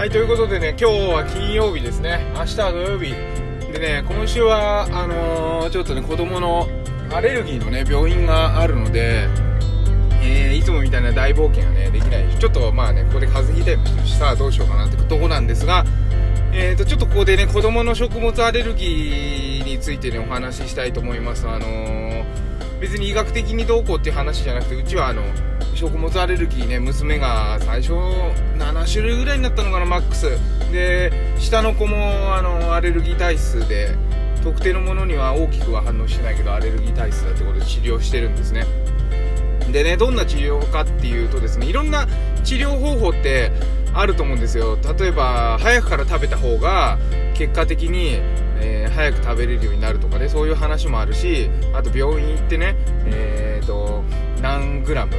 [0.00, 2.32] はいということでね今日は金曜日ですね。
[2.34, 3.10] 明日は土曜日。
[3.70, 6.66] でね今週はあのー、ちょっとね子供の
[7.12, 9.28] アレルギーのね病院があるので
[10.22, 15.84] えー、いつもみたいな大冒険はねできないちょっとまあねここで風邪ひいたりもしてるしさあどうしようかなってとこなんですが
[16.54, 21.46] えーとちょっとここでね子供の食物アレルギーについてねお話ししたいと思います。
[21.46, 22.24] あのー、
[22.80, 25.24] 別に医学的にどうこうっていう話じゃなくてうちはあの
[25.74, 30.30] 食物アレルギーね娘が最初7種類ぐらいになったのかなマックス。
[30.72, 33.96] で下の子もあのアレルギー体質で
[34.42, 38.66] 特定のものには大きくは反応してないけどアレルギー体質だってことで治療してるんですね。
[39.72, 42.06] でねどんな治療かっていうとですねいろんな
[42.44, 43.52] 治療方法って
[43.92, 44.78] あると思うんですよ。
[44.98, 46.98] 例えば早くから食べた方が
[47.34, 48.18] 結果的に、
[48.60, 54.02] えー、早く食べれるようになるとかねそういう話もあるしあと病院行ってねえーと
[54.42, 55.14] 何グラム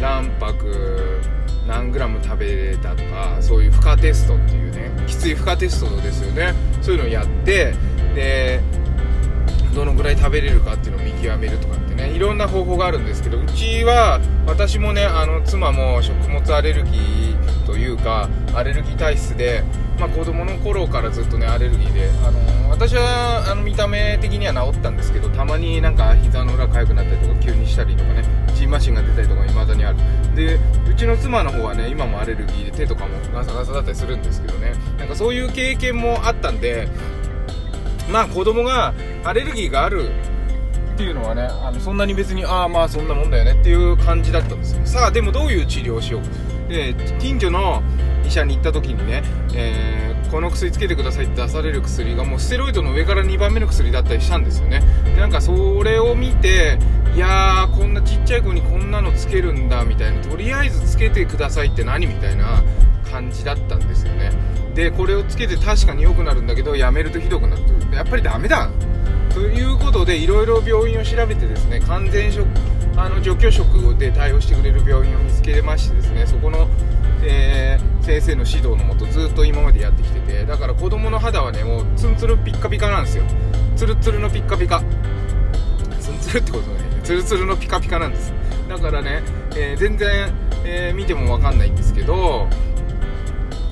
[0.00, 1.20] 卵白
[1.66, 6.54] 何グラム食べれたとかそういう負荷テストっていうねきつい負荷テストですよね。
[6.82, 7.74] そういうのをやって
[8.14, 8.60] で
[9.74, 19.64] どのぐらい食べれるかっていうのを見極めるとかってねいろんな方法があるんですけどうちは私もねあの妻も食物アレルギーというかアレルギー体質で
[19.98, 29.98] まあ、子供の頃からずっとねアレルギーで、あの私はあの見た目的には治ったんですけどたまになんか膝の裏痒くなったりとか急にしたりとかねジンマシンが出たりとか未だにある
[30.34, 30.58] で
[30.88, 34.74] うちの妻の方はね今もアレルギーで手とかもガサガサだったりするんですけどね。
[34.98, 36.88] なんかそういう経験もあったんで
[38.10, 40.10] まあ子供がアレルギーがある
[40.94, 44.86] っていうのはねあのそんなに別にああまあそんなもんだよねっていう感じだったんですよ。
[44.86, 46.22] さあでもどういう治療をしよう。
[46.68, 47.82] で近所の
[48.26, 49.22] 医者に行った時にね、
[49.54, 54.82] えー、この薬つけてくださいって出される薬がもうステロイドの上から2番目の薬だったりしたんですよね。
[55.16, 56.78] なんかそれを見て
[57.14, 62.62] いやーこんなちっちゃい子にこんなのつけるんだみたいなとりあえずつけてくださいって何みたいな
[63.10, 64.30] 感じだったんですよね。
[64.74, 68.70] でこれをつけて確かに良くなるんだけどやめるとひどくなるとやっぱりダメだ
[69.32, 72.46] ということでいろいろ病院を調べてですね完全食
[72.96, 76.68] あの除去食で対応してくれる病院を見つけましてですねそこの
[77.22, 83.24] え、先生の指導のもとずっと今までやってきててだから子供の肌はねもうツンツルピッカピカなんですよ。
[83.74, 84.80] ツルツルのピッカピカ。
[86.00, 88.32] ツンツルってことねツルツルのピカピカなんです。
[88.68, 89.22] だからね、
[89.56, 90.32] えー、全然、
[90.64, 92.48] えー、見ても分かんないんですけど、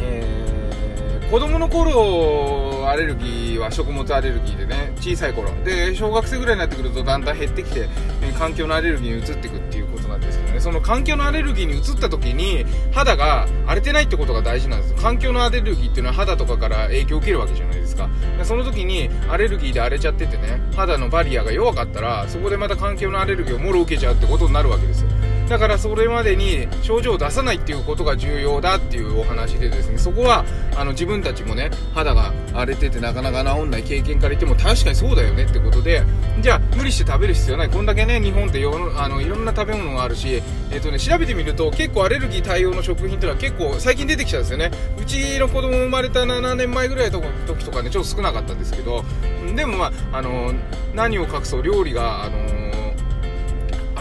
[0.00, 5.50] えー、子供の頃アレルギーは食物アレルギーでね小さい頃。
[5.64, 7.88] で小学生ぐらいになってくるとだんだん減ってきて、
[8.22, 10.60] え環境のアレルギーに移っていくっていうことなんですけどね。
[10.60, 14.94] その環境のアレルギーに移った時に肌が荒れてないってことが大事なんです。
[14.94, 18.08] 環境のアレルギーっていうのは肌とかから影響を受けるわけじゃないですか。
[18.38, 25.08] でその時にアレルギーで荒れちゃっててね肌のバリアが弱かったらそこでまた環境のアレルギーをもろ受けちゃうってことになるわけですよ。
[25.48, 30.44] だからそれまでに症状を出さないっていうことが重要だっていうお話でですねそこは
[30.76, 36.02] あの自分たちもね肌が荒れててなかなか治んない経験から言っても確かにそうだよねってことで
[36.40, 37.70] じゃあ無理して食べる必要ない。
[37.70, 38.62] こんだけね日本って
[38.96, 44.70] あのいろんな食べ物があるし、えーとね、調べてみると結構アレルギー対応の食品ってのは結構最近出てきたんですよね。
[45.00, 49.04] うちの子供生まれた7年前ぐらいの時とかねちょっと少なかったんですけど
[49.54, 50.52] でもまあ、あの
[50.94, 52.36] 何を隠そう料理が、あの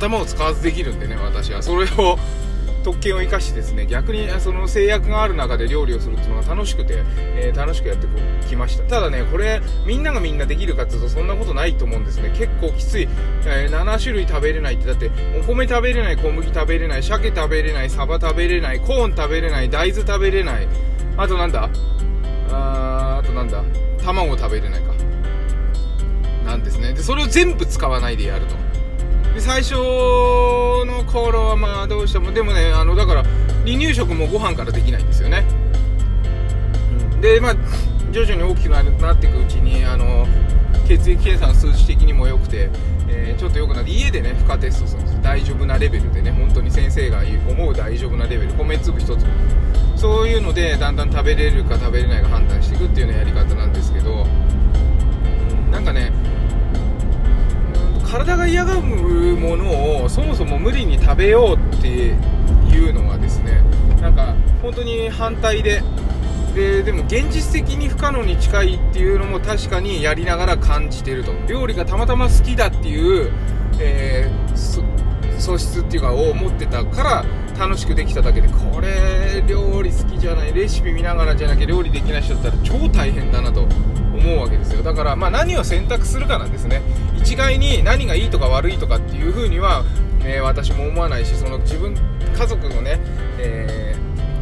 [0.00, 1.62] 頭を使わずできるんでね私は。
[1.62, 2.18] それを
[2.82, 7.04] 特権を生かしてですね逆にその制約がある中で料理をするっていうのが楽しくて、
[7.36, 8.06] えー、楽しくやって
[8.48, 8.84] きました。
[8.84, 12.30] ただねこれみんながみんなできるかっていうとそんなことないと思うんですね。
[12.30, 13.06] 結構きつい、
[13.44, 20.66] えー、7種類食べれないってだってお米食べれない小麦食べれない鮭食べれないサバ食べれないコーン食べれない大豆食べれない。
[21.18, 21.68] あとなんだ？
[22.50, 23.62] ああとなんだ？
[24.02, 24.94] 卵食べれないか。
[26.46, 26.94] なんですね。
[26.94, 28.69] でそれを全部使わないでやると。
[29.34, 33.22] で最初の頃はまあどうしてもでもねあのだから
[33.64, 35.44] 離乳食もご飯からできないんですよね、
[37.12, 37.54] うん、でまあ
[38.10, 40.26] 徐々に大きくなっていくうちにあの
[40.88, 42.68] 血液検査の数値的にも良くて、
[43.08, 49.24] えー、ちょっと良くなって家でね負荷テストするんです大丈夫なレベルでね本当に先生が思う大丈夫なレベル米粒1つ
[50.00, 56.10] そういうのでだんだん食べれるか食べれないか判断していくっていうようなやり方なんですけど、うん、なんかね
[58.10, 63.62] 体が嫌がるものをそもそも無理に食べようっていうのはですね
[64.00, 65.82] なんか本当に反対で。
[66.50, 71.32] ででも現実的に不可能に近いっていうのも確かにやりながら感じてると。
[71.46, 73.30] 料理がたまたま好きだっていう、
[73.78, 74.56] えー、
[75.38, 77.24] 素質っていうかを持ってたから
[77.56, 78.48] 楽しくできただけで。
[78.48, 83.68] これ料理好きじゃないレシピ見ながらじゃなきゃ料理できない人だったら超大変だなと。
[84.20, 84.82] 思うわけですよ。
[84.82, 86.82] だからまあ何を選択するかなんですね。
[87.16, 89.84] 一概に何がいいとか悪いとかっていう風には、
[90.24, 91.94] えー、私も思わないしその自分
[92.36, 93.00] 家族のね、
[93.38, 93.96] え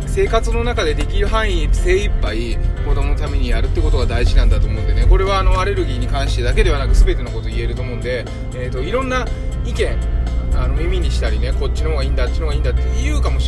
[0.05, 5.07] ー、生活の中でできる範囲精一杯子供のためにやるってことが大事なんだと思うんでね。
[5.07, 9.27] これはあのアレルギーに関してだけではなく全てのこと言えると思うんで、えーと、いろんな
[9.65, 9.97] 意見
[10.55, 13.48] あの耳にしたりねこっちの方がいいんだあっちの方がいいんだって言うかもし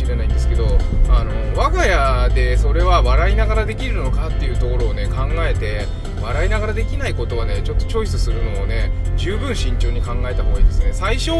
[2.33, 5.85] でそれは笑いながらできるのかっていうところをね考えて
[6.21, 10.93] 笑いながらできないことはねちょっとチョイスするのをね十分慎重に考えた方がいいですね。
[10.93, 11.31] 最初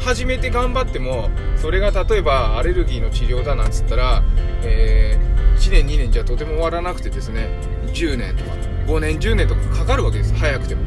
[0.00, 4.22] 始めて頑張ってもそれが例えばアレルギーの治療だなんつったら、
[4.62, 7.48] えー、1年2年じゃとても終わらなくてですね
[7.86, 8.50] 10年とか
[8.86, 10.34] 5年10年とかかかるわけです。
[10.34, 10.82] 早くても。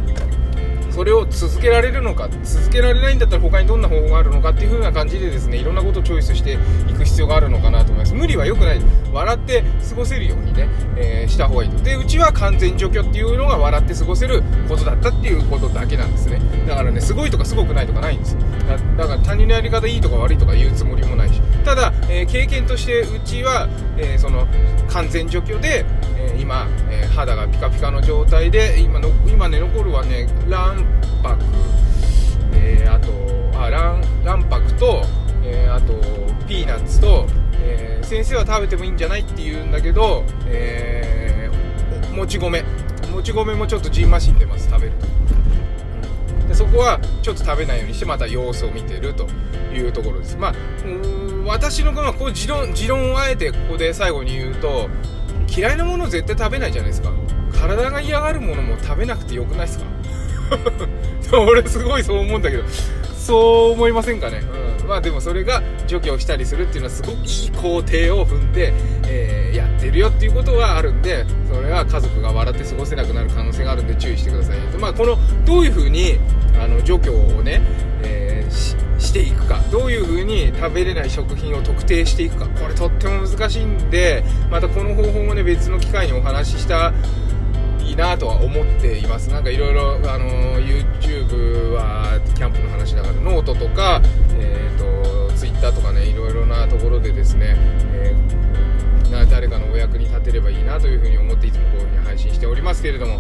[0.91, 8.13] それを続けられるのか続けられないんだったら他にどんな方法があるのかっていう風な感じでですねいろんなことをチョイスしていく必要があるのかなと思います。
[8.13, 8.81] 無理は良くない。
[9.11, 11.83] 笑って過ごせるようにね、えー、した方がいいと。
[11.83, 16.41] でうちは完全除去っていうのが笑って過ごせることだったっていうことだけなんですね。
[16.67, 18.38] だからねすごいとかすごくないとかないんです
[18.97, 21.30] だから他人のやり方いいとか悪いとか言うつもりもない。
[21.63, 23.67] ただ、えー、経験としてうちは、
[23.97, 24.47] えー、その
[24.89, 25.85] 完全除去で、
[26.17, 30.85] えー、今、え肌がピカピカの状態で今の今ね残るはね卵
[31.23, 31.39] 白、
[32.53, 33.11] えあと
[33.59, 35.01] あ卵卵白と、
[35.43, 35.93] えあと
[36.47, 37.27] ピーナッツと、
[37.63, 41.49] え先生は食べてもいいんじゃないって言うんだけど、え
[42.13, 42.63] もち米
[43.11, 45.10] もち米もちょっとじんましんでます食べると。
[46.51, 49.25] でそこはちょっと食べないようにしてまた様子を見てると
[49.74, 50.36] いうところです。
[50.38, 50.53] まあ
[51.45, 54.89] 私のこう持論持論をあえてここで最後に言うと
[55.56, 57.12] 嫌いなものを絶対食べないじゃないですか。
[57.53, 59.86] 体が嫌がるものも食べなくてよくないですか？
[61.39, 62.63] 俺すごいそう思うんだけど。
[63.31, 64.39] そう思いませんかね、
[64.81, 68.73] うん、まあでもそれが除去したりするっていうのはすごくいい工程を踏んで、
[69.07, 76.19] えー、やってるよっていうことはあるんでそれは家族が笑って過ごせなくなる可能性があるんで注意してください、まあ、このどういうふうに
[76.61, 77.61] あの除去をね、
[78.03, 79.59] えー、ししていくか。
[79.71, 82.47] どういう風に食べれない食品を特定していくか。
[82.47, 86.93] これとっても難しいんでまたこの方法もね別の機会にお話しした
[87.83, 89.29] いいなとは思っています。
[89.29, 92.19] なんかいろいろあの YouTube は
[93.61, 94.01] だからノーとか、
[94.39, 97.55] えーと、Twitter とかねいろいろなところでですね、
[97.93, 103.19] えー、誰かのお役に立てればいいなというふうに思っていつもこういうふうに配信しておりますけれども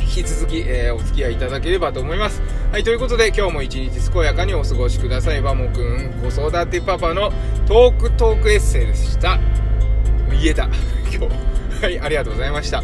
[0.00, 2.42] 引き続き、えー、お付き合いいただければと思います。
[2.72, 5.40] はい、ということで今日も一日健やかにお過ごしください。
[5.40, 7.32] バモくん、子育てパパの
[7.66, 9.38] トークトークエッセイでした。
[10.30, 10.64] 言えた。
[11.16, 11.84] 今日。
[11.84, 12.82] はい、ありがとうございました。